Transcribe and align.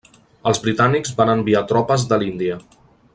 Els 0.51 0.61
britànics 0.63 1.13
van 1.21 1.33
enviar 1.35 1.63
tropes 1.73 2.07
de 2.13 2.19
l'Índia. 2.25 2.59